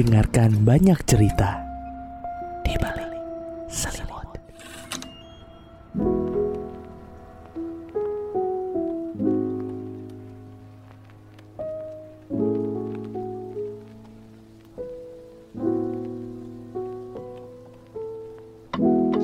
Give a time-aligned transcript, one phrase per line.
[0.00, 1.60] dengarkan banyak cerita.
[2.64, 3.12] Di balik
[3.68, 4.28] selimut.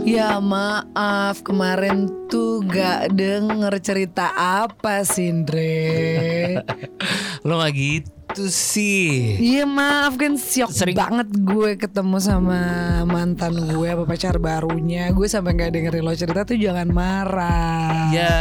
[0.07, 6.63] Ya maaf kemarin tuh gak denger cerita apa Sindre
[7.47, 12.61] Lo gak gitu sih Iya maaf kan siok Sering- banget gue ketemu sama
[13.05, 15.09] mantan gue apa pacar barunya.
[15.11, 18.13] Gue sampai gak dengerin lo cerita tuh jangan marah.
[18.13, 18.37] Ya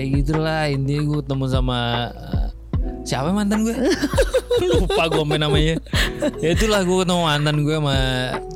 [0.00, 0.64] gitulah.
[0.66, 1.80] Intinya gue ketemu sama
[3.00, 3.74] Siapa mantan gue?
[4.60, 5.80] Lupa gue main namanya
[6.44, 7.96] Ya itulah gue ketemu mantan gue sama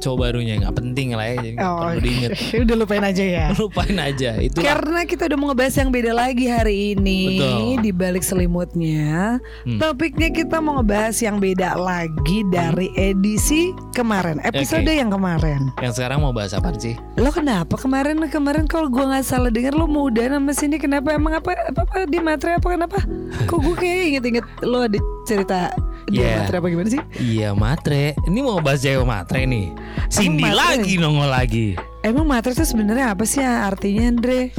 [0.04, 2.30] cowok barunya Gak penting lah ya Jadi nggak Oh, perlu diinget
[2.66, 6.44] udah lupain aja ya Lupain aja Itu Karena kita udah mau ngebahas yang beda lagi
[6.44, 7.80] hari ini Betul.
[7.80, 9.38] di balik selimutnya.
[9.64, 9.78] Hmm.
[9.80, 14.98] Topiknya kita mau ngebahas yang beda lagi dari edisi kemarin, episode Oke.
[14.98, 15.60] yang kemarin.
[15.80, 16.94] Yang sekarang mau bahas apa sih?
[17.16, 21.14] Lo kenapa kemarin kemarin kalau gua nggak salah dengar lo mau udah sama sini kenapa
[21.14, 22.98] emang apa apa, apa di materi apa kenapa?
[23.46, 24.04] Kok gue kayak
[24.34, 25.58] inget-inget lo ada cerita
[26.04, 26.44] di Yeah.
[26.44, 27.02] materi apa gimana sih?
[27.16, 29.72] Iya matre Ini mau bahas cewek matre nih
[30.10, 30.58] Cindy matre?
[30.76, 31.66] lagi nongol lagi
[32.02, 34.52] Emang materi itu sebenarnya apa sih artinya Andre?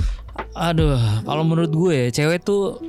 [0.52, 2.82] Aduh, kalau menurut gue cewek tuh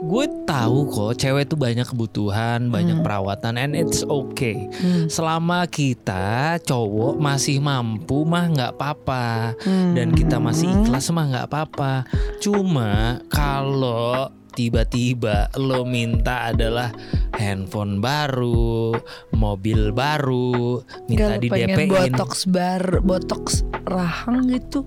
[0.00, 4.64] gue tahu kok cewek tuh banyak kebutuhan, banyak perawatan and it's okay.
[4.80, 5.06] Hmm.
[5.06, 9.52] Selama kita cowok masih mampu mah nggak apa-apa
[9.92, 12.08] dan kita masih ikhlas mah nggak apa-apa.
[12.40, 16.90] Cuma kalau tiba-tiba lo minta adalah
[17.34, 18.92] handphone baru,
[19.32, 22.12] mobil baru, minta Kalau di pengen DP-in.
[22.14, 24.82] botox bar, botox rahang gitu.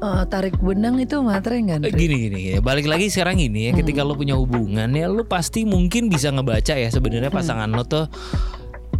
[0.00, 1.84] Eh, tarik benang itu materi enggak?
[1.84, 5.28] Eh, Gini gini ya, balik lagi sekarang ini ya, ketika lo punya hubungan ya lo
[5.28, 8.08] pasti mungkin bisa ngebaca ya sebenarnya pasangan lo tuh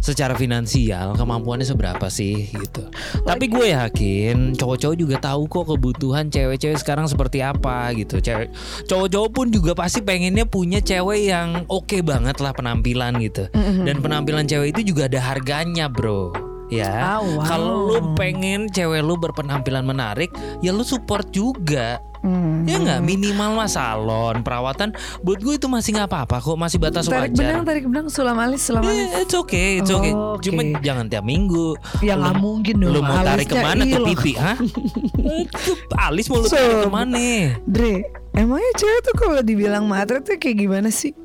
[0.01, 2.89] secara finansial kemampuannya seberapa sih gitu.
[3.23, 8.17] Tapi gue yakin cowok-cowok juga tahu kok kebutuhan cewek-cewek sekarang seperti apa gitu.
[8.17, 8.49] Cewek
[8.89, 13.47] cowok-cowok pun juga pasti pengennya punya cewek yang oke banget lah penampilan gitu.
[13.55, 16.33] Dan penampilan cewek itu juga ada harganya, Bro.
[16.71, 17.19] Ya.
[17.19, 17.43] Ah, wow.
[17.43, 20.31] Kalau lu pengen cewek lu berpenampilan menarik,
[20.63, 21.99] ya lu support juga.
[22.21, 22.63] Hmm.
[22.63, 27.09] Ya nggak minimal mah salon, perawatan buat gue itu masih nggak apa-apa kok, masih batas
[27.09, 27.67] Tarik benang, wajar.
[27.67, 28.93] tarik benang, sulam alis, sulam alis.
[29.09, 30.13] Yeah, it's okay, it's okay.
[30.13, 30.45] Oh, oke.
[30.45, 31.73] Cuma jangan tiap minggu.
[31.99, 32.93] Ya nggak mungkin dong.
[32.93, 34.33] Lu mau tarik ke mana ke pipi?
[34.37, 37.17] Itu alis mau lu So- tarik ke mana?
[37.65, 41.17] Dre, emangnya cewek tuh kalau dibilang materi tuh kayak gimana sih?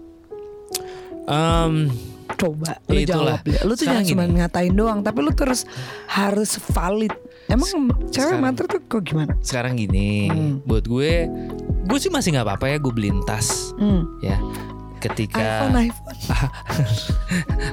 [1.27, 1.93] Em,
[2.37, 3.39] Coba lu Itulah.
[3.39, 3.65] jawab.
[3.65, 5.63] Lu tuh Sekarang jangan cuma ngatain doang, tapi lu terus
[6.07, 7.15] harus valid.
[7.49, 7.69] Emang
[8.09, 9.33] cewek sekarang- materi tuh kok gimana?
[9.41, 10.55] sekarang gini, Hmm.
[10.63, 11.31] buat gue,
[11.85, 14.03] gue sih masih nggak apa-apa ya gue beliin tas, Hmm.
[14.21, 14.35] ya.
[15.07, 16.19] Ketika iPhone, iPhone.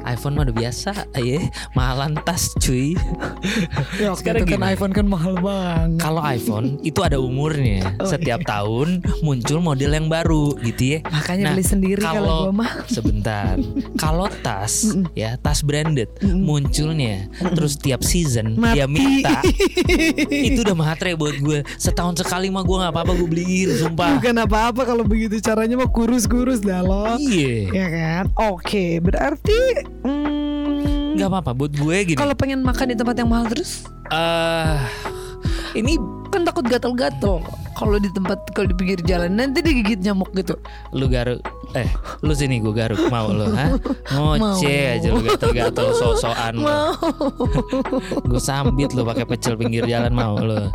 [0.14, 1.40] iPhone mah udah biasa, ya
[1.74, 2.94] mahalan tas cuy.
[3.98, 4.74] Ya, Sekarang itu kan gini.
[4.76, 6.00] iPhone kan mahal banget.
[6.00, 7.82] Kalau iPhone itu ada umurnya.
[8.04, 8.50] Oh, Setiap iya.
[8.58, 11.00] tahun muncul model yang baru gitu ya.
[11.08, 12.84] Makanya beli sendiri kalau mah.
[12.96, 13.56] sebentar.
[13.96, 19.24] Kalau tas ya, tas branded munculnya terus tiap season dia Mati.
[19.24, 19.40] minta.
[20.28, 21.64] itu udah matre buat gue.
[21.78, 24.20] Setahun sekali mah gue nggak apa-apa gue beliin, sumpah.
[24.20, 27.16] Bukan apa-apa kalau begitu caranya mah kurus-kurus dah lo.
[27.26, 27.56] Iya.
[27.72, 28.24] Ya kan?
[28.50, 29.60] Oke, berarti
[30.04, 32.18] hmm, Nggak apa-apa buat gue gini.
[32.18, 34.78] kalau pengen makan di tempat yang mahal terus eh
[35.74, 35.98] ini
[36.30, 37.42] kan takut gatal-gatal
[37.74, 40.54] kalau di tempat kalau di pinggir jalan nanti digigit nyamuk gitu.
[40.90, 41.42] lu garuk
[41.74, 41.90] eh
[42.20, 43.74] lu sini gue garuk mau lu ha
[44.12, 46.94] ngoceh aja lu gatel-gatel sosokan lu Mau.
[48.30, 50.70] gue sambit lu pakai pecel pinggir jalan mau lu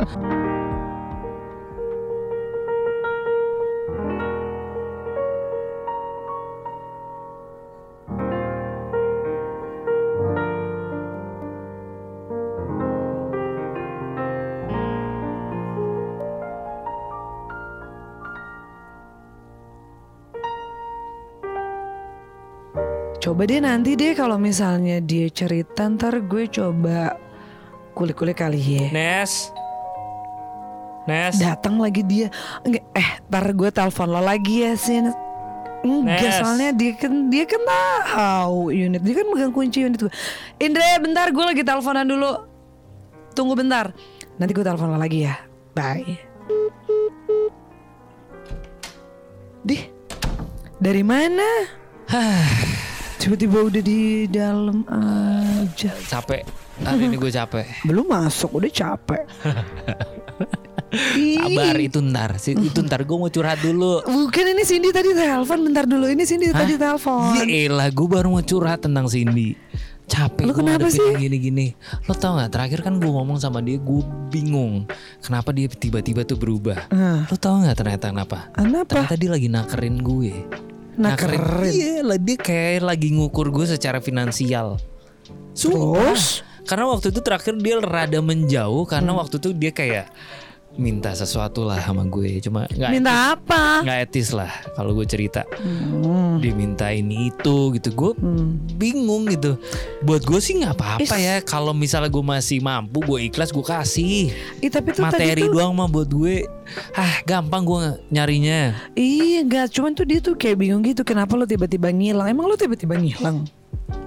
[23.19, 27.19] Coba deh nanti deh kalau misalnya dia cerita ntar gue coba
[27.91, 28.87] kulik-kulik kali ya.
[28.95, 29.51] Nes
[31.03, 32.31] Nes Datang lagi dia.
[32.63, 35.11] Enggak, eh, ntar gue telepon lo lagi ya Sin.
[35.83, 36.35] Enggak, Nes.
[36.39, 37.59] soalnya dia kan dia kan
[38.07, 39.03] tahu unit.
[39.03, 40.13] Dia kan megang kunci unit gue.
[40.55, 42.31] Indra, bentar gue lagi teleponan dulu.
[43.35, 43.91] Tunggu bentar.
[44.39, 45.35] Nanti gue telepon lo lagi ya.
[45.75, 46.23] Bye.
[49.67, 49.91] Dih,
[50.79, 51.67] dari mana?
[53.19, 55.91] Tiba-tiba udah di dalam aja.
[56.07, 56.47] capek
[56.79, 59.23] hari ini gue capek Belum masuk, udah capek.
[60.89, 65.61] Sabar itu ntar Si- itu ntar gue mau curhat dulu Bukan ini Cindy tadi telepon
[65.61, 67.37] bentar dulu ini Cindy tadi telepon.
[67.37, 69.53] Ya elah gue baru mau curhat tentang Cindy
[70.09, 71.05] capek Lu gue kenapa sih?
[71.13, 71.77] gini-gini.
[72.03, 72.49] Lo tau nggak?
[72.49, 74.89] Terakhir kan gue ngomong sama dia, gue bingung
[75.21, 76.89] kenapa dia tiba-tiba tuh berubah.
[76.89, 78.49] Ah, Lo tau nggak ternyata kenapa?
[78.49, 78.89] kenapa?
[78.89, 80.33] Ternyata dia lagi nakerin gue.
[80.99, 81.39] Nakerin.
[81.63, 84.75] Iya, lah dia kayak lagi ngukur gue secara finansial.
[85.55, 86.13] Sumpah.
[86.13, 86.43] Terus?
[86.67, 89.19] Karena waktu itu terakhir dia rada menjauh karena Hmm.
[89.23, 90.05] waktu itu dia kayak
[90.75, 92.39] minta sesuatu lah sama gue.
[92.39, 93.63] Cuma nggak Minta etis, apa?
[93.83, 95.43] nggak etis lah kalau gue cerita.
[95.57, 96.37] Hmm.
[96.39, 97.89] Dia minta ini itu gitu.
[97.91, 98.55] Gue Hmm.
[98.75, 99.59] bingung gitu.
[100.01, 101.41] Buat gue sih nggak apa-apa ya.
[101.41, 104.31] Kalau misalnya gue masih mampu, gue ikhlas gue kasih.
[104.59, 106.47] Ih, tapi tuh Materi tadi tuh, doang mah buat gue,
[106.93, 108.77] ah gampang gue nyarinya.
[108.93, 112.27] Iya enggak, cuman tuh dia tuh kayak bingung gitu kenapa lo tiba-tiba ngilang.
[112.27, 113.43] Emang lo tiba-tiba ngilang?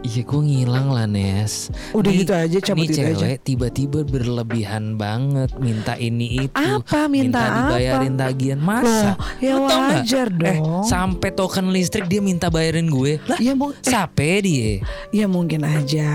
[0.03, 2.97] Iya gue ngilang lah Nes Udah Nih- gitu aja, cabut nih aja.
[3.15, 7.07] cewek tiba-tiba berlebihan banget Minta ini itu Apa?
[7.07, 7.57] Minta apa?
[7.71, 9.15] dibayarin tagihan Masa?
[9.15, 10.83] Loh, ya Lu wajar Eh dong.
[10.85, 14.73] sampai token listrik dia minta bayarin gue Lah Ya, mu- eh, dia
[15.13, 16.11] ya mungkin aja.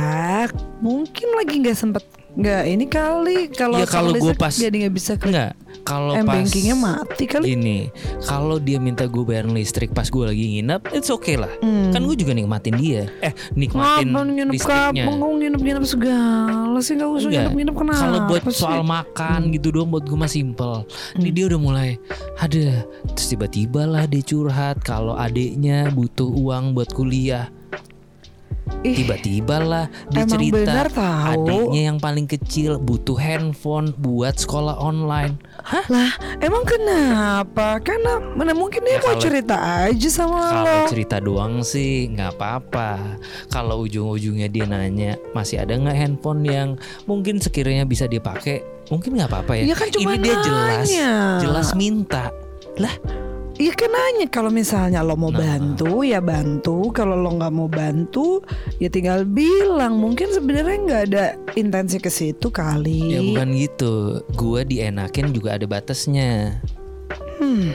[0.77, 2.03] Mungkin lagi nggak sempet
[2.37, 6.27] nggak ini kali kalau Ya, kalau listrik pas- jadi nggak bisa ke Enggak Kalau pas
[6.37, 7.45] bankingnya mati kali.
[7.49, 7.79] Gini
[8.21, 11.89] Kalau dia minta gue bayarin listrik pas gue lagi nginep It's okay lah Hmm.
[11.89, 16.93] Kan gue juga nikmatin dia Eh nikmatin Ngapain nginep listriknya kampung, kok nginep-nginep segala sih
[16.93, 17.33] nggak usah Enggak.
[17.41, 18.47] nginep-nginep kenapa Kalau buat sih?
[18.47, 18.59] Hmm.
[18.59, 20.75] soal makan gitu doang buat gue mah simple.
[21.15, 21.89] Ini dia udah mulai
[22.35, 27.49] ada terus tiba-tiba lah dia curhat kalau adiknya butuh uang buat kuliah.
[28.79, 31.43] Tiba-tiba lah dia Emang cerita benar tahu.
[31.43, 35.35] adiknya yang paling kecil butuh handphone buat sekolah online.
[35.59, 35.83] Hah?
[35.87, 37.81] lah emang kenapa?
[37.81, 40.87] Karena mana mungkin dia Ya, mau kalau- cerita aja sama Kalau lo.
[40.87, 43.19] cerita doang sih nggak apa-apa.
[43.47, 46.69] Kalau ujung-ujungnya dia nanya masih ada nggak handphone yang
[47.03, 49.63] mungkin sekiranya bisa dia pakai, mungkin nggak apa-apa ya.
[49.65, 51.11] Iya kan cuma Ini dia jelas, nanya.
[51.41, 52.31] jelas minta.
[52.77, 52.95] Lah
[53.57, 55.41] Iya kan nanya kalau misalnya lo mau Nah.
[55.41, 58.45] bantu ya bantu, kalau lo nggak mau bantu
[58.77, 59.97] ya tinggal bilang.
[59.97, 63.17] Mungkin sebenarnya nggak ada intensi ke situ kali.
[63.17, 64.21] Ya bukan gitu.
[64.33, 66.61] Gua dienakin juga ada batasnya.
[67.41, 67.73] Hmm,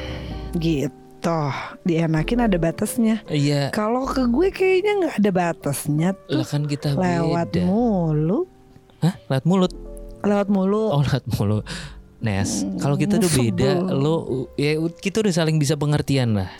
[0.55, 1.41] gitu.
[1.83, 3.23] Dienakin ada batasnya.
[3.27, 3.71] Iya.
[3.71, 6.47] Kalau ke gue kayaknya nggak ada batasnya Lah tuh.
[6.47, 7.63] kan kita Lewat beda.
[7.63, 8.47] mulu,
[9.03, 9.15] Hah?
[9.27, 9.73] Lewat mulut.
[10.23, 10.95] lewat mulu.
[10.95, 11.67] Oh, lewat mulut.
[12.23, 13.51] Nes, kalau kita sebel.
[13.51, 16.51] beda, lo ya kita udah saling bisa pengertian lah.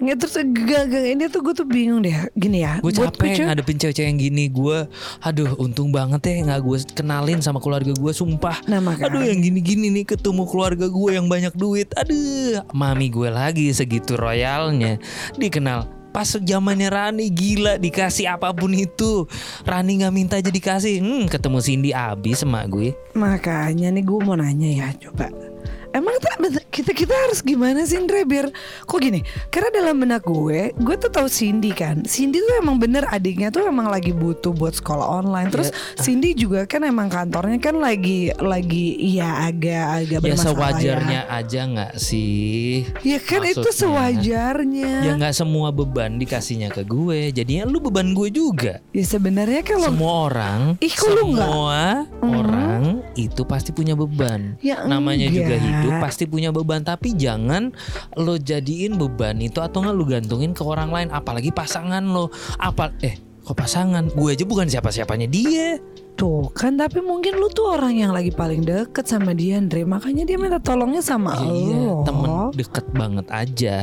[0.00, 0.32] Nggak terus
[0.64, 2.16] gak, gak, ini tuh gue tuh bingung deh.
[2.32, 4.48] Gini ya, Gue capek cewek- ngadepin cewek-cewek yang gini.
[4.48, 4.88] Gue,
[5.20, 8.12] aduh, untung banget ya nggak gue kenalin sama keluarga gue.
[8.12, 8.64] Sumpah.
[8.64, 11.92] Nah makanya Aduh yang gini-gini nih ketemu keluarga gue yang banyak duit.
[12.00, 14.96] Aduh, mami gue lagi segitu royalnya
[15.36, 15.99] dikenal.
[16.10, 19.26] Pas zamannya Rani gila dikasih apa pun itu.
[19.66, 21.02] Rani nggak minta aja dikasih.
[21.02, 22.94] Hmm, ketemu Cindy abis sama gue.
[23.14, 25.49] Makanya nih gue mau nanya ya coba
[25.90, 26.30] Emang kita,
[26.70, 28.46] kita kita harus gimana sih Indra biar
[28.86, 29.20] kok gini?
[29.50, 32.06] Karena dalam benak gue, gue tuh tahu Cindy kan.
[32.06, 35.50] Cindy tuh emang bener adiknya tuh emang lagi butuh buat sekolah online.
[35.50, 41.60] Terus Cindy juga kan emang kantornya kan lagi lagi ya agak-agak Ya bermasalah sewajarnya aja
[41.66, 42.86] nggak sih?
[43.02, 43.10] ya.
[43.10, 43.74] Ya kan itu Maksudnya.
[43.74, 44.90] sewajarnya.
[45.02, 47.34] Ya nggak semua beban dikasihnya ke gue.
[47.34, 48.78] Jadinya lu beban gue juga.
[48.94, 51.50] Ya sebenarnya kalau Semua orang, Ih, kok lu nggak?
[51.50, 51.82] semua
[52.22, 52.82] orang
[53.16, 54.54] itu pasti punya beban.
[54.60, 55.62] Ya Namanya juga enggak.
[55.62, 56.82] hidup pasti punya beban.
[56.82, 57.74] Tapi jangan
[58.14, 61.08] lo jadiin beban itu atau nggak lo gantungin ke orang lain.
[61.10, 62.30] Apalagi pasangan lo.
[62.56, 62.94] Apa?
[63.02, 64.10] Eh, kok pasangan?
[64.14, 65.78] Gue aja bukan siapa-siapanya dia.
[66.14, 70.28] Tuh kan tapi mungkin lu tuh orang yang lagi paling deket sama dia Andre Makanya
[70.28, 73.76] dia minta tolongnya sama Ya iya, lo temen deket banget aja.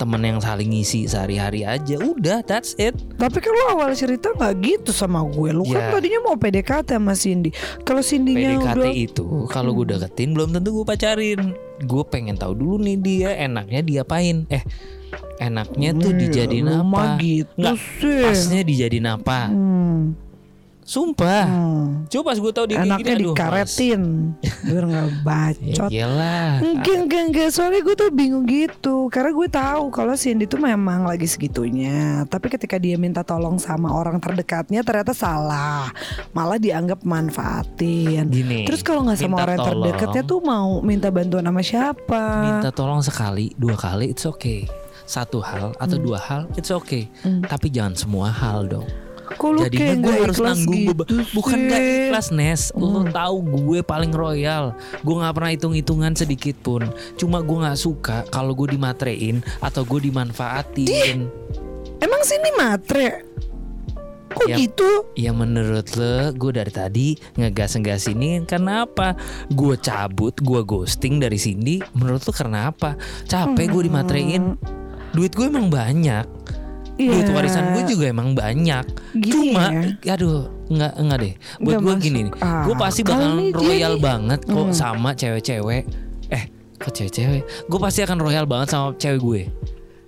[0.00, 2.00] Temen yang saling ngisi sehari-hari aja.
[2.00, 2.96] Udah, that's it.
[3.14, 5.92] Tapi lu awal cerita gak gitu sama gue Lu kan Ya.
[5.92, 7.52] tadinya mau PDKT sama Cindy
[7.84, 11.52] Kalau Cindy-nya PDKT udah itu kalau gue deketin belum tentu gue pacarin.
[11.80, 14.48] Gue pengen tahu dulu nih dia enaknya diapain.
[14.48, 14.64] Eh,
[15.38, 17.04] enaknya tuh Nih, dijadiin apa?
[17.18, 19.38] gitu Nggak, sih Pasnya dijadiin apa?
[19.48, 20.29] hmm.
[20.82, 21.44] Sumpah.
[21.44, 22.10] hmm.
[22.10, 24.02] Coba pas gue tahu dia kayak Enaknya gini, aduh, dikaretin
[24.60, 26.50] Biar gak bacot Ya iyalah.
[26.58, 31.04] Enggak, enggak, enggak Soalnya gue tuh bingung gitu Karena gue tahu kalau Cindy tuh memang
[31.04, 35.94] lagi segitunya Tapi ketika dia minta tolong sama orang terdekatnya Ternyata salah
[36.30, 38.66] Malah dianggap manfaatin Gini.
[38.66, 39.68] Terus kalau nggak sama orang tolong.
[39.86, 42.22] terdekatnya tuh mau minta bantuan sama siapa?
[42.42, 44.66] minta tolong sekali, dua kali it's okay.
[45.02, 46.04] Satu hal atau Hmm.
[46.04, 47.06] dua hal it's okay.
[47.22, 48.86] Tapi jangan semua hal dong.
[49.40, 51.24] Kok lu Jadinya gue nggak harus nanggung gitu beban.
[51.32, 53.08] Bukan gak ikhlas Nes Lo Hmm.
[53.08, 56.84] tahu gue paling royal Gue gak pernah hitung-hitungan sedikit pun
[57.16, 61.24] Cuma gue gak suka kalau gue dimatrein Atau gue dimanfaatin
[61.96, 63.24] Emang sini matre?
[64.30, 64.56] Kok Ya.
[64.56, 65.10] gitu?
[65.16, 69.18] Ya menurut lo gue dari tadi ngegas-ngegas ini karena apa?
[69.48, 72.94] Gue cabut, gue ghosting dari sini Menurut lo karena apa?
[73.24, 74.54] Capek gue dimatrein
[75.10, 76.28] Duit gue emang banyak
[77.00, 77.10] Iya.
[77.16, 78.84] duit warisan gue juga emang banyak.
[79.14, 79.64] Gini Cuma,
[80.04, 80.14] ya.
[80.14, 81.34] aduh, nggak nggak deh.
[81.58, 84.02] Buat gue gini nih, Ah, gue pasti bakal royal nih.
[84.02, 84.72] banget kok Hmm.
[84.72, 85.82] sama cewek-cewek.
[86.28, 86.44] Eh,
[86.76, 87.42] kok cewek-cewek?
[87.66, 89.42] Gue pasti akan royal banget sama cewek gue.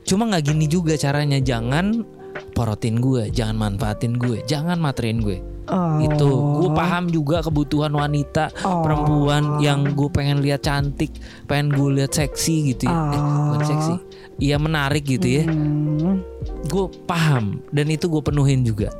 [0.03, 1.39] Cuma nggak gini juga caranya.
[1.39, 2.05] Jangan
[2.53, 5.41] porotin gue, jangan manfaatin gue, jangan materin gue.
[5.67, 6.03] Oh.
[6.03, 6.29] Itu
[6.59, 8.83] gue paham juga kebutuhan wanita Oh.
[8.83, 11.15] perempuan yang gue pengen lihat cantik,
[11.47, 12.95] pengen gue lihat seksi gitu ya.
[12.95, 13.69] Eh, bukan Oh.
[13.69, 13.95] seksi.
[14.43, 15.45] Iya menarik gitu ya.
[15.47, 16.25] Hmm.
[16.67, 18.91] Gue paham dan itu gue penuhin juga.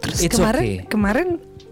[0.00, 0.76] Terus It's kemarin okay.
[0.88, 1.28] kemarin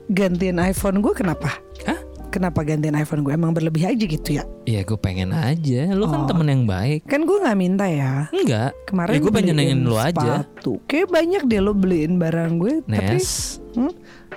[0.08, 1.48] gantiin iPhone gue kenapa?
[1.84, 2.00] Hah?
[2.38, 3.34] Kenapa gantiin iPhone gue?
[3.34, 4.46] Emang berlebih aja gitu ya?
[4.62, 5.90] Ya gue pengen aja.
[5.90, 6.08] Lu Oh.
[6.08, 7.02] kan temen yang baik.
[7.02, 8.30] Kan gue nggak minta ya.
[8.30, 8.78] Enggak.
[8.86, 10.46] Kemarin Ya, gue pengen nyenengin lu aja.
[10.46, 10.78] sepatu.
[10.86, 12.74] Kayak banyak deh lo beliin barang gue.
[12.86, 13.58] Tapi Nes.
[13.74, 13.90] Hmm?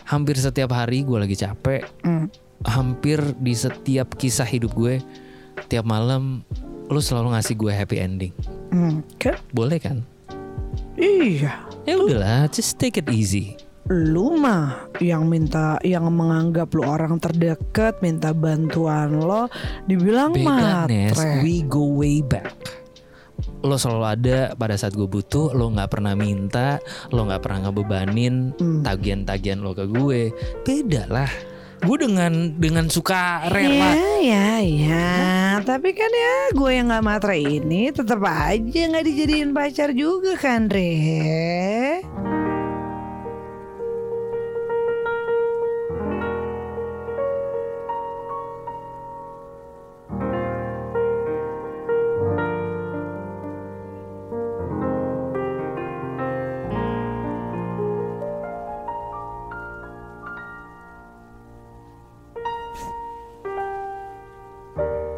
[0.10, 1.86] Hampir setiap hari gue lagi capek.
[2.02, 2.26] Hmm.
[2.66, 4.98] Hampir di setiap kisah hidup gue,
[5.70, 6.42] tiap malam
[6.90, 8.34] lu selalu ngasih gue happy ending.
[8.74, 9.06] Hmm.
[9.16, 9.38] Kan?
[9.54, 10.02] Boleh kan?
[10.98, 11.54] Iya.
[11.86, 13.62] Ya udahlah, just take it easy.
[13.90, 19.50] Lu mah yang minta yang menganggap lu orang terdekat minta bantuan lo
[19.90, 21.12] dibilang matre.
[21.42, 22.54] we go way back.
[23.66, 26.78] Lo selalu ada pada saat gue butuh, lo nggak pernah minta,
[27.10, 28.82] lo nggak pernah ngebebanin Hmm.
[28.86, 30.30] tagihan-tagihan lo ke gue.
[30.62, 31.30] Beda lah.
[31.82, 33.98] Gue dengan dengan suka rela.
[33.98, 35.10] Ya, ya, ya.
[35.66, 40.70] Tapi kan ya gue yang nggak matre ini tetap aja nggak dijadiin pacar juga kan,
[40.70, 42.06] Re.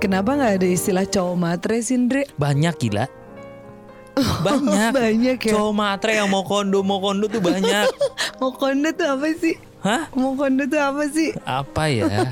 [0.03, 1.95] Kenapa nggak ada istilah cowok matre sih?
[2.35, 3.07] Banyak gila.
[4.43, 4.91] Banyak.
[4.91, 5.51] Banyak ya.
[5.55, 7.87] Cowok matre yang mau kondo mau kondo tuh banyak.
[8.43, 9.55] Mau kondo tuh apa sih?
[9.79, 10.11] Hah?
[10.11, 11.31] Mau kondo tuh apa sih?
[11.47, 12.27] Apa ya?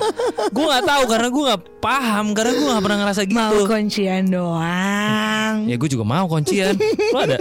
[0.52, 3.40] gue nggak tahu karena gue nggak paham karena gue nggak pernah ngerasa gitu.
[3.40, 5.56] Mau kuncian doang.
[5.72, 6.76] Ya gue juga mau kuncian.
[7.16, 7.40] Lo ada?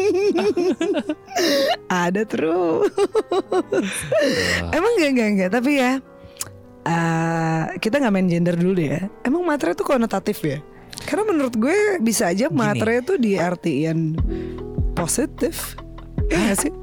[2.06, 2.94] Ada terus.
[4.70, 5.98] Emang enggak enggak enggak tapi ya
[6.84, 9.00] eh, kita nggak main gender dulu deh ya.
[9.26, 10.58] Emang matre itu konotatif ya?
[11.04, 14.16] Karena menurut gue bisa aja matre itu diartiin
[14.92, 15.76] positif.
[16.30, 16.72] Iya sih?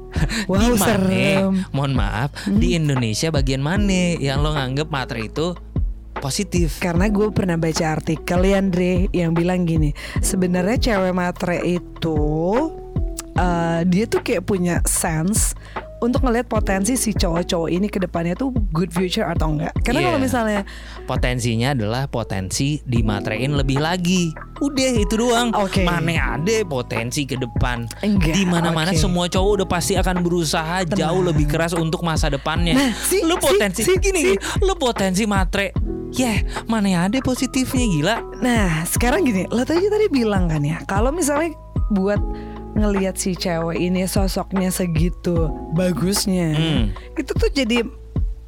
[0.48, 0.86] Wow di mana?
[0.88, 1.52] serem.
[1.70, 5.52] Mohon maaf, di Indonesia bagian mana yang lo nganggep matre itu
[6.18, 6.80] positif?
[6.82, 9.92] Karena gue pernah baca artikel ya Andre yang bilang gini,
[10.24, 12.18] sebenarnya cewek matre itu
[13.36, 15.54] eh, dia tuh kayak punya sense
[15.98, 19.74] untuk ngelihat potensi si cowok-cowok ini ke depannya tuh good future atau enggak.
[19.82, 20.06] Karena Iya.
[20.06, 20.60] kalau misalnya
[21.04, 24.28] Potensinya adalah potensi dimatrein lebih lagi.
[24.58, 25.48] Udah itu doang.
[25.56, 25.80] Oke.
[25.82, 27.88] Mana ada potensi ke depan.
[28.20, 29.00] Di mana-mana oke.
[29.00, 32.76] semua cowok udah pasti akan berusaha jauh lebih keras untuk masa depannya.
[32.76, 35.72] Nah, si- lu si- potensi si- gini, si- gini, lu potensi matre.
[36.08, 38.16] Yeah, mana ada positifnya gila.
[38.40, 41.52] Nah sekarang gini Lo tadi tadi bilang kan ya Kalau misalnya
[41.88, 42.16] buat
[42.72, 46.82] ngelihat si cewek ini sosoknya segitu bagusnya Hmm.
[47.14, 47.84] Itu tuh jadi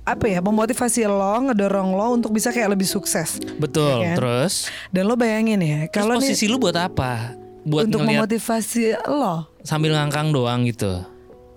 [0.00, 4.02] apa ya memotivasi lo ngedorong lo untuk bisa kayak lebih sukses Betul.
[4.02, 4.16] Iya kan?
[4.18, 4.54] Terus,
[4.90, 7.36] dan lo bayangin ya kalau nih posisi lu buat apa?
[7.62, 11.04] Buat untuk memotivasi lo sambil ngangkang doang gitu.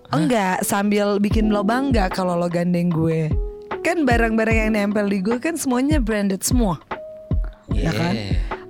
[0.09, 3.31] enggak sambil bikin lo bangga kalau lo gandeng gue
[3.81, 6.77] kan barang-barang yang nempel di gue kan semuanya branded semua
[7.71, 8.13] Ya kan?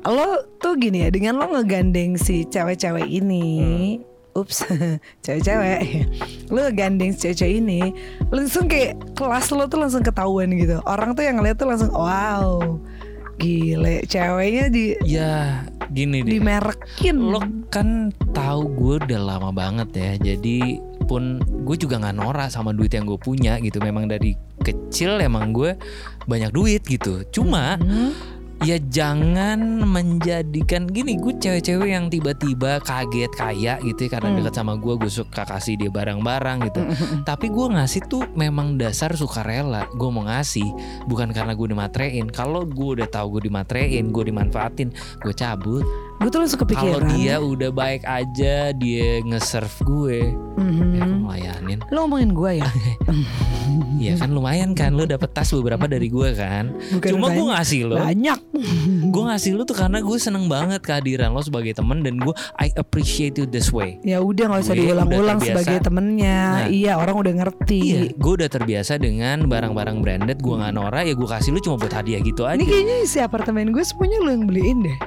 [0.04, 4.00] Lo tuh gini ya dengan lo ngegandeng si cewek-cewek ini
[4.34, 4.66] ups
[5.24, 6.10] cewek-cewek
[6.50, 7.94] lo ngegandeng si cewek ini
[8.34, 12.82] langsung kayak kelas lo tuh langsung ketahuan gitu orang tuh yang ngeliat tuh langsung wow
[13.38, 16.38] gile ceweknya di Ya, gini deh.
[16.38, 20.12] dimerekin Lo kan tahu gue udah lama banget ya.
[20.34, 20.78] Jadi
[21.10, 23.82] pun gue juga nggak norak sama duit yang gue punya gitu.
[23.82, 25.74] Memang dari kecil emang gue
[26.30, 27.26] banyak duit gitu.
[27.34, 28.14] Cuma Hmm.
[28.63, 34.38] Ya jangan menjadikan gini gue cewek-cewek yang tiba-tiba kaget kaya gitu ya, karena Hmm.
[34.39, 36.82] dekat sama gue gue suka kasih dia barang-barang gitu.
[37.22, 40.65] Tapi gue ngasih tuh memang dasar sukarela gue mau ngasih
[41.05, 44.89] bukan karena gue dimatrein kalau gue udah tahu gue dimatrein gue dimanfaatin
[45.22, 45.84] gue cabut
[46.24, 50.20] gue tuh langsung kalau kepikiran dia udah baik aja dia nge-serve gue.
[50.53, 50.92] Mhm.
[50.96, 52.70] ya gue ngelayanin lo ngomongin gue ya?
[54.03, 54.92] Ya kan lumayan kan.
[54.94, 56.75] Lo dapet tas beberapa dari gue kan.
[57.00, 58.39] Bukan cuma gue ngasih lo banyak.
[59.08, 62.75] Gue ngasih lu tuh karena gue seneng banget kehadiran lo sebagai temen dan gue I
[62.75, 63.98] appreciate you this way.
[64.03, 66.39] Ya udah nggak usah diulang-ulang sebagai temennya.
[66.44, 66.68] Nah.
[66.68, 67.82] iya orang udah ngerti.
[67.82, 70.38] Iya, gue udah terbiasa dengan barang-barang branded.
[70.44, 72.60] Gue nggak norak ya gue kasih lu cuma buat hadiah gitu aja.
[72.60, 74.98] Ini kayaknya isi apartemen gue semuanya lo yang beliin deh.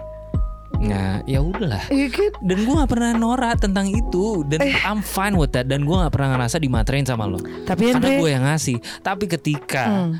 [0.88, 1.84] Nah, ya udahlah.
[1.88, 2.30] Iya kan?
[2.40, 4.74] Dan gue nggak pernah norak tentang itu dan Eh.
[4.82, 7.38] I'm fine with that dan gue nggak pernah ngerasa dimaterain sama lo.
[7.64, 8.76] Tapi Karena gue yang ngasih.
[9.00, 10.18] Tapi ketika Hmm.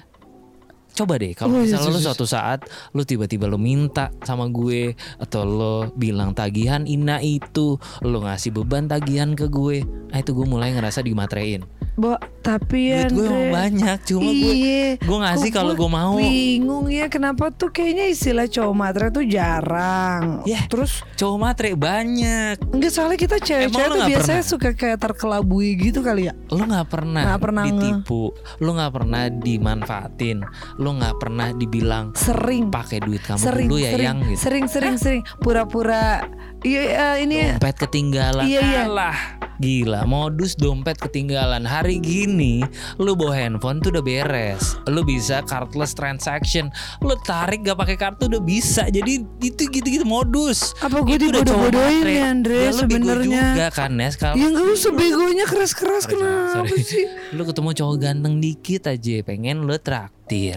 [0.96, 2.06] Coba deh kalau Oh, iya, misalnya lo iya, iya.
[2.08, 2.58] suatu saat
[2.90, 8.86] lo tiba-tiba lo minta sama gue atau lo bilang tagihan ina itu lo ngasih beban
[8.86, 11.60] tagihan ke gue, nah itu gue mulai ngerasa dimaterain.
[11.92, 14.88] Bo, tapi Duit gue emang banyak, cuma gue Iya.
[14.98, 16.12] gue ngasih kalau gue mau.
[16.14, 20.44] Bingung ya kenapa tuh kayaknya istilah cowok matre tuh jarang.
[20.44, 20.60] Ya.
[20.66, 22.60] Terus Cowok matre banyak.
[22.68, 24.52] enggak soalnya kita cewek-cewek tuh biasanya pernah?
[24.52, 26.36] suka kayak terkelabui gitu kali ya.
[26.48, 28.22] Lo nggak pernah, Nggak pernah ditipu,
[28.60, 30.38] lo nggak pernah dimanfaatin,
[30.76, 32.68] lo nggak pernah dibilang Sering.
[32.68, 34.38] pakai duit kamu sering, dulu ya sering, yang gitu.
[34.38, 36.28] sering, sering, sering, pura-pura.
[36.60, 38.44] Iya, iya, ini Dompet ketinggalan.
[38.44, 38.82] Iya, iya.
[38.84, 39.18] Alah,
[39.56, 40.02] gila.
[40.04, 41.62] Modus dompet ketinggalan.
[41.62, 42.64] Hari gini
[42.96, 44.74] lu bawa handphone tuh udah beres.
[44.84, 46.66] Lu bisa cardless transaction.
[46.98, 48.88] Lu tarik gak pakai kartu udah bisa.
[48.88, 50.74] Jadi itu gitu-gitu modus.
[50.80, 53.42] Apa gue Itu udah cowok dibodoh-bodohin ya, Andre, Ya, sebenarnya?
[53.52, 56.82] juga kan Nes kalau yang gak usah begonya keras-keras kenapa sorry.
[56.82, 57.04] sih?
[57.30, 60.56] lu ketemu cowok ganteng dikit aja pengen lu traktir.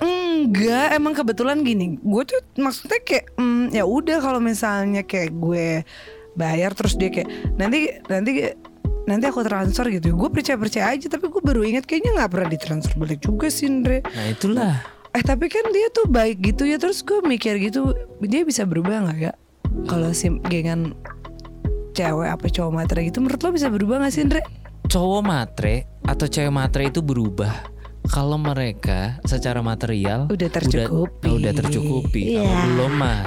[0.49, 2.01] Enggak, emang kebetulan gini.
[2.01, 5.85] Gue tuh maksudnya kayak mm, ya udah kalau misalnya kayak gue
[6.33, 7.29] bayar terus dia kayak
[7.61, 8.49] nanti nanti
[9.05, 10.17] nanti aku transfer gitu.
[10.17, 13.69] Gue percaya percaya aja tapi gue baru ingat kayaknya nggak pernah ditransfer balik juga sih
[13.69, 14.01] Andre.
[14.01, 14.73] Nah itulah.
[15.13, 17.93] Eh tapi kan dia tuh baik gitu ya terus gue mikir gitu
[18.25, 19.33] dia bisa berubah nggak ya?
[19.85, 20.97] Kalau si gengan
[21.93, 24.41] cewek apa cowok matre gitu menurut lo bisa berubah gak sih Andre?
[24.89, 27.53] cowok matre atau cewek matre itu berubah
[28.05, 31.27] kalau mereka secara material Udah tercukupi.
[31.27, 32.23] udah, udah tercukupi.
[32.33, 32.59] Kalau Iya.
[32.65, 33.19] belum mah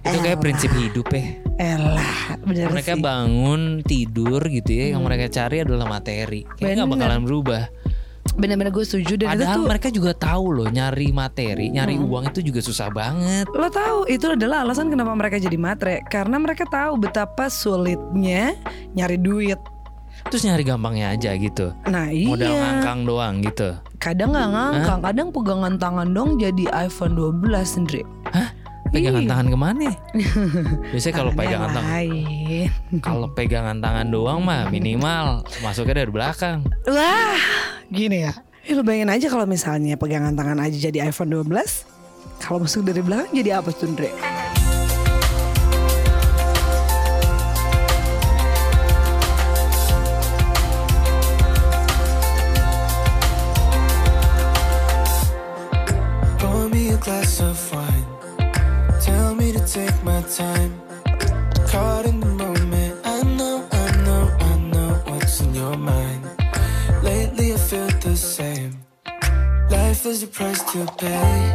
[0.00, 1.24] itu kayak prinsip hidup ya.
[1.56, 3.02] Elah, bener Mereka sih.
[3.02, 6.48] bangun tidur gitu ya, yang mereka cari adalah materi.
[6.56, 7.62] Kayaknya nggak bakalan berubah.
[8.30, 12.30] Bener-bener gue setuju dan itu Padahal tuh mereka juga tahu loh nyari materi, nyari uang
[12.30, 13.44] itu juga susah banget.
[13.50, 18.56] Lo tahu itu adalah alasan kenapa mereka jadi matre karena mereka tahu betapa sulitnya
[18.90, 19.60] nyari duit.
[20.28, 21.72] Terus nyari gampangnya aja gitu.
[21.88, 23.70] Nah Modal iya, ngangkang doang gitu.
[24.00, 28.02] kadang nggak ngangkang, kadang pegangan tangan dong jadi iPhone 12 sendiri.
[28.90, 29.28] Pegangan Ih.
[29.30, 29.90] tangan ke mana?
[30.92, 32.02] Biasanya kalau pegangan tangan
[32.98, 36.66] kalau pegangan tangan doang mah minimal masuknya dari belakang.
[36.90, 37.38] Wah,
[37.86, 38.34] gini ya.
[38.66, 41.48] Eh, lo bayangin aja kalau misalnya pegangan tangan aja jadi iPhone 12
[42.44, 44.39] Kalau masuk dari belakang jadi apa tuh Andre?
[70.86, 71.49] goodbye.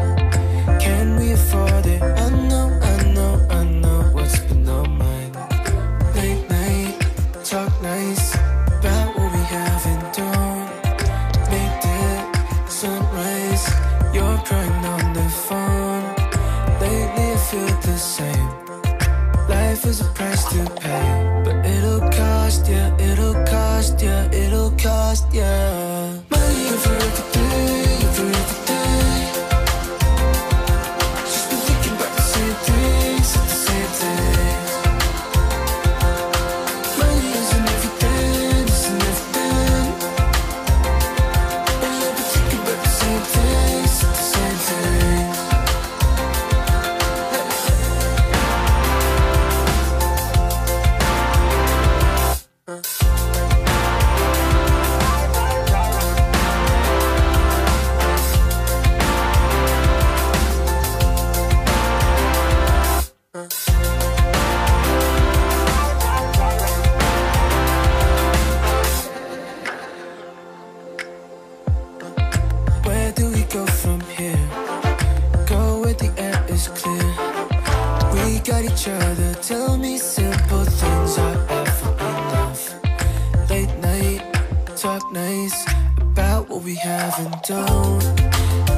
[87.47, 87.99] Done.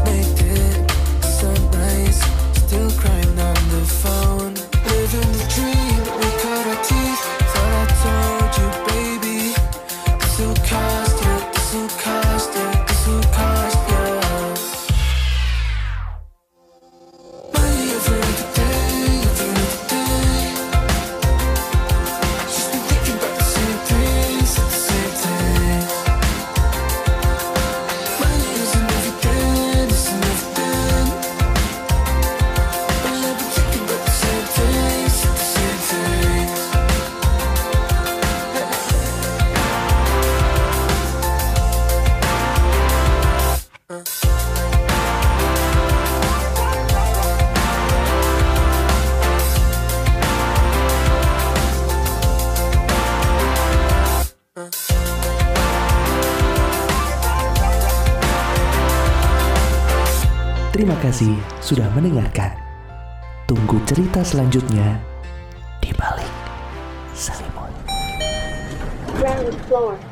[0.03, 0.91] Made it
[1.23, 2.21] sunrise,
[2.65, 4.46] still crying on the phone.
[60.99, 62.53] Kasih sudah mendengarkan.
[63.45, 64.99] Tunggu cerita selanjutnya
[65.79, 66.31] di balik
[67.13, 67.71] selimut.
[69.17, 70.06] ground floor.